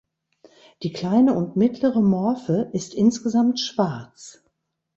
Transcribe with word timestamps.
Die 0.81 0.91
kleine 0.93 1.35
und 1.35 1.57
mittlere 1.57 2.01
Morphe 2.01 2.71
ist 2.73 2.95
insgesamt 2.95 3.59
schwarz. 3.59 4.43